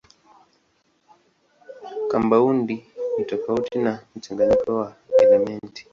[2.11, 2.85] Kampaundi
[3.17, 5.87] ni tofauti na mchanganyiko wa elementi.